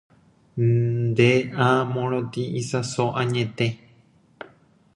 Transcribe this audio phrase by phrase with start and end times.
[1.19, 1.27] Ne
[1.65, 3.67] ã morotĩ isãso añete